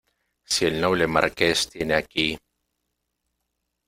[0.51, 2.35] si el noble Marqués tiene aquí...